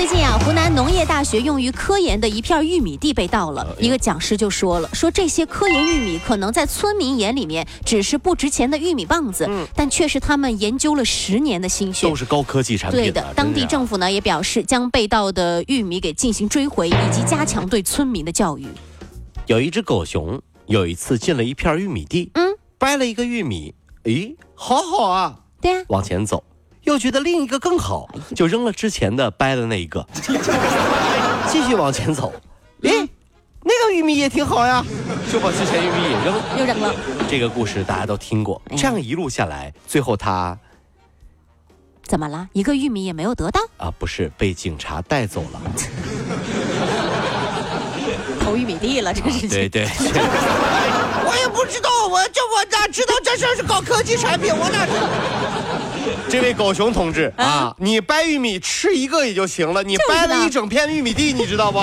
[0.00, 3.76] 最近啊，湖南农业大学用于科研的一片玉米地被盗了。
[3.78, 12.08] 一个讲师就说了，说这些科研玉米可能在村民眼里面只是不值钱的玉米棒子，但却是他们研究了十年的心血。
[12.08, 12.98] 都是高科技产品。
[12.98, 18.66] 对的，当地政府呢也表示将被盗的玉米给进行追回，以及加强对村民的教育。
[19.48, 26.42] 有一只狗熊有一次进了一片玉米地，嗯，掰了一个玉米，咦，好好啊，对呀，往前走。
[26.90, 30.04] 又觉得另一个更好，就扔了之前的掰的那一个，
[31.48, 32.32] 继续往前走。
[32.82, 33.08] 诶，
[33.62, 34.84] 那个玉米也挺好呀，
[35.32, 36.92] 就把之前玉米也扔，又扔了。
[37.28, 40.58] 这个故事大家都听过，这样一路下来，最后他
[42.02, 42.48] 怎么了？
[42.52, 43.88] 一个玉米也没有得到啊？
[43.96, 45.62] 不是被警察带走了，
[48.42, 49.86] 偷玉米地了，这是对对。
[51.22, 54.52] 我也不知道，我这我哪知道这事儿是搞科技产品？
[54.52, 55.06] 我哪知道？
[56.30, 61.80] 这位狗熊同志啊，你掰玉米吃一个也就行了，你掰了一整片玉米地，你知道 不？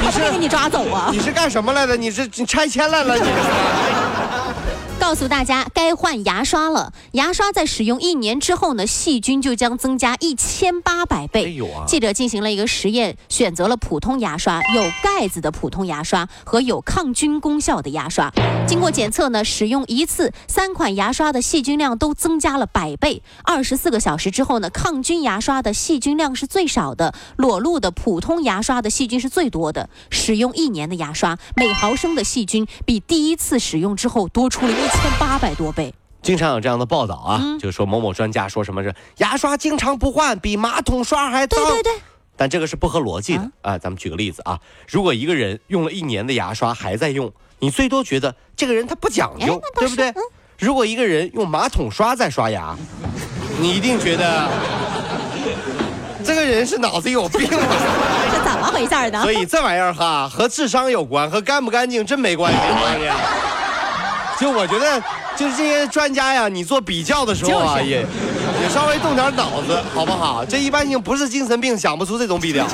[0.00, 1.08] 你是给你抓走啊？
[1.12, 1.96] 你是干什么来的？
[1.96, 3.16] 你是你拆迁来了？
[3.16, 3.22] 你？
[5.08, 6.92] 告诉大家，该换牙刷了。
[7.12, 11.58] 牙刷在使用一年之后呢，细菌就将增加一千八百倍。
[11.58, 11.86] 哎啊！
[11.86, 18.30] 记者进行了一个实验，选择了普通牙刷、有盖子的普通牙刷和有抗菌功效的牙刷。
[18.66, 23.22] 经过检测呢，使用一次三款牙刷的细菌量都增加了百倍。
[23.44, 29.88] 二十四个小时之后呢，抗菌牙刷的细菌量是最少的，裸露的普通牙刷的细菌是最多的。
[30.10, 34.97] 使用一年的牙刷，每毫升的细菌比第一次使用之后多出了一。
[35.00, 41.64] 千八百多倍，经常有这样的报道啊，就说某某专家说什么是牙刷经常不换，比马桶刷还脏。
[41.64, 41.92] 对对对，
[42.36, 43.78] 但这个是不合逻辑的啊。
[43.78, 44.58] 咱们举个例子啊，
[44.88, 50.12] 如果一个人用了一年的牙刷还在用，你最多觉得这个人他不讲究，对不对？
[50.58, 52.76] 如果一个人用马桶刷在刷牙，
[53.60, 54.48] 你一定觉得
[56.24, 57.66] 这个人是脑子有病啊。
[58.32, 59.22] 这怎么回事呢？
[59.22, 62.58] 所以这玩意儿哈，和智商有关，和干不干净真没关系。
[64.40, 65.02] 就我觉得，
[65.36, 68.06] 就是这些专家呀，你做比较的时候啊，也
[68.62, 70.44] 也稍微动点脑子，好不好？
[70.44, 72.66] 这一般性不是精神病想不出这种比较。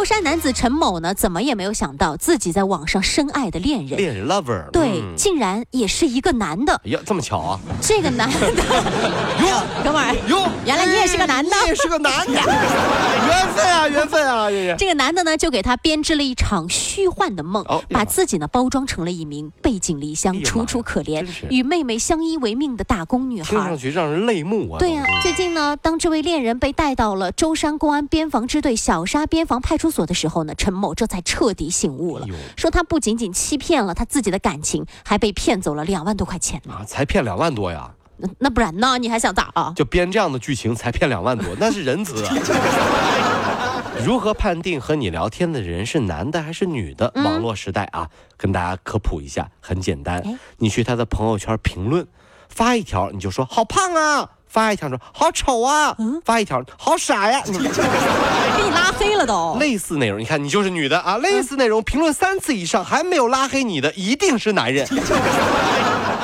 [0.00, 6.80] 舟山男子陈某呢，怎么也没有想到自己在网上深爱的恋人，恋人 lover，对，竟然也是一个男的。
[6.84, 7.60] 呀，这么巧啊！
[7.82, 14.48] 这个男的，哟，哥们儿，哟，原来你也是个男的，你也是个男的，缘分啊，缘分啊！
[14.48, 14.76] 这是。
[14.78, 23.50] 这个男的呢，就给他编织了一场虚幻的梦，把自己呢包装成了一名背井离乡、楚楚可怜、与妹妹相依为命的打工女孩。
[23.50, 24.78] 听上去让人泪目啊！
[24.78, 29.76] 对呀，最近呢，当这位恋人被带到了舟山公安边防支队小沙边防派。
[29.80, 36.84] 出所的时候呢，陈某这才彻底醒悟了，说他不仅仅欺骗了他自己的感情，还被骗走了两万多块钱啊！
[36.86, 37.92] 才骗两万多呀？
[38.16, 38.98] 那那不然呢？
[38.98, 39.72] 你还想咋啊？
[39.74, 42.34] 就编这样的剧情才骗两万多， 那是仁慈啊！
[44.04, 47.12] 如何判定和你聊天的人是男的还是女的？
[47.16, 50.22] 网络时代啊，跟大家科普一下，很简单，
[50.58, 52.06] 你去他的朋友圈评论，
[52.48, 54.30] 发一条你就说好胖啊。
[54.50, 59.56] 发一条说好丑啊，发一条好傻呀， 给你拉黑了都。
[59.60, 64.84] 类似内容，你看你就是女的啊，类似内容评论三次以上还没有拉黑你的，一定是男人。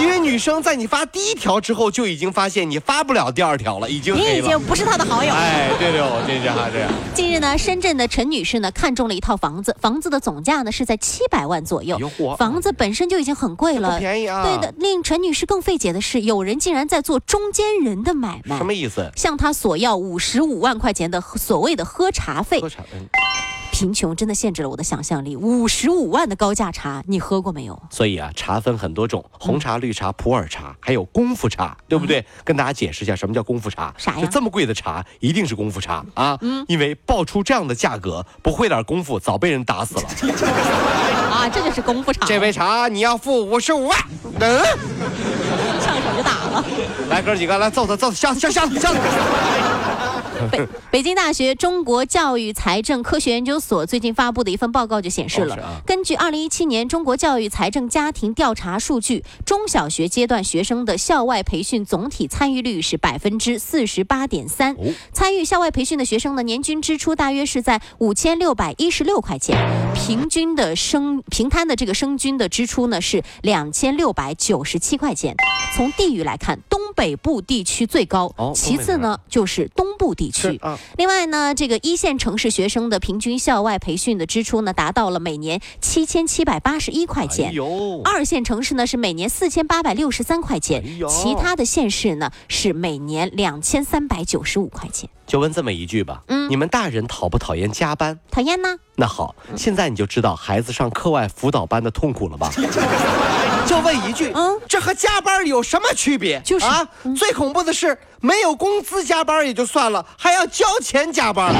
[0.00, 5.30] 因为女生在你发第一条之后就已经发现你发不了第二条了，已经你已经不是她的好友。
[5.30, 6.90] 哎，对对，我这哈这样。
[7.14, 11.98] 近日呢，深圳的陈女士呢看中了一套房子，房子的总价呢是在七百万左右。
[12.38, 14.42] 房子本身就已经很贵了，不便宜啊。
[14.42, 18.56] 对的，令陈女士更费解的是，有人竟然在做中间人的买卖。
[18.56, 19.10] 什么意思？
[19.16, 22.60] 向她索要五十五万块钱的所谓的喝茶费。
[22.60, 22.82] 喝茶
[23.80, 25.34] 贫穷真的限制了我的想象力。
[25.34, 27.82] 五十五万的高价茶，你喝过没有？
[27.88, 32.22] 所以啊，茶分很多种，红茶、绿茶、普洱茶，还有功夫茶，对不对？
[32.44, 33.90] 跟大家解释一下，什么叫功夫茶？
[33.96, 34.20] 啥呀？
[34.20, 36.36] 就这么贵的茶，一定是功夫茶啊！
[36.42, 40.02] 嗯，因为报出这样的价格，不会点功夫，早被人打死了。
[41.32, 42.26] 啊，这就是功夫茶。
[42.26, 43.98] 这杯茶你要付五十五万。
[44.40, 44.58] 嗯，
[45.80, 46.62] 上手就打了。
[47.08, 48.92] 来，哥几个，来揍他，揍他，下下下下。
[50.48, 64.76] 北 北京大学中国教育财政科学研究所最近发布的一份报告就显示了，根据二零一七年中国教育财政家庭调查数据，中小学阶段学生的校外培训总体参与率是百分之四十八点三，
[65.12, 69.56] 参与校外培训的学生呢年均支出大约是在五千六百一十六块钱，
[69.94, 75.34] 平均的生平摊的这个生均的支出呢是两千六百九十七块钱。
[75.76, 80.60] 从地域来看，东北部地区最高，其次呢就是东部地区。
[80.98, 87.54] 另外呢，这个一线城市学生的平均校外培训的支出呢，达到了每年七千七百八十一块钱。
[88.04, 95.08] 二线城市呢是每年四千八百六十三块钱，其他的县市呢是每年两千三百九十五块钱。
[95.26, 98.18] 就问这么一句吧，嗯，你们大人讨不讨厌加班？
[98.30, 98.76] 讨厌呢。
[98.96, 102.50] 那好，现在你就知道孩子上课外辅导班的痛苦了吧？
[103.66, 106.40] 就问一句，嗯，这和加班有什么区别？
[106.44, 106.86] 就是啊，
[107.16, 111.54] 最恐怖的是没有工资加班也就算了，还要交钱加班。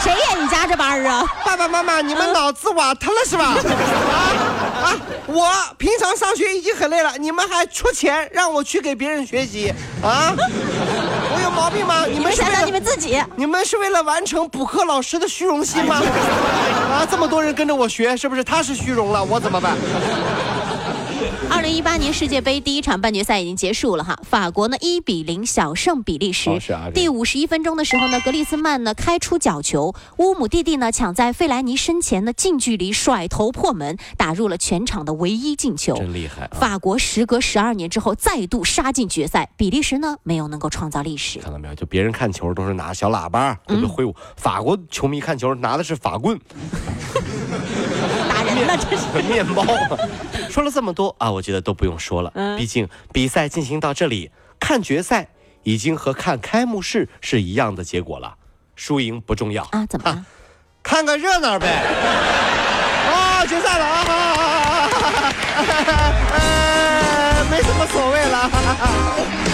[0.00, 1.24] 谁愿意加这班啊？
[1.44, 3.54] 爸爸妈妈，你们脑子瓦特了是吧？
[3.54, 4.96] 啊啊！
[5.26, 10.34] 我平常上学已经很累了，你们还出钱让我去给别人学习啊？
[10.36, 12.04] 我有毛病吗？
[12.06, 15.96] 你们想想你们自己，你们是为了完成补课老师的虚荣心吗？
[16.92, 19.22] 啊，这么多人跟着我学，是不是他是虚荣了？
[19.24, 19.76] 我怎么办？
[21.50, 26.50] 二零一八年世界杯第一场半决赛已经结束了哈，法国呢一比零小胜比利时。
[26.92, 35.96] 第五十一分钟的时候呢，格里兹曼呢开出角球，乌姆蒂蒂呢抢在费莱尼身前呢近距离甩头破门，打入了全场的唯一进球。
[35.96, 36.48] 真厉害！
[36.52, 41.38] 法国时隔十二年之后再度杀进决赛，比利时呢没有能够创造历史。
[41.38, 41.74] 看到没有？
[41.74, 43.58] 就别人看球都是拿小喇叭
[43.94, 46.38] 挥舞，法国球迷看球拿的是法棍。
[48.74, 49.64] 那真是面包。
[50.50, 52.32] 说了这么多啊，我觉得都不用说了。
[52.34, 55.28] 嗯，毕竟比赛进行到这里，看决赛
[55.62, 58.34] 已经和看开幕式是一样的结果了，
[58.74, 59.86] 输赢不重要啊。
[59.86, 60.26] 怎么？
[60.82, 61.66] 看个热闹呗。
[63.12, 64.90] 啊，决赛了啊！
[66.32, 69.53] 呃，没什么所谓了。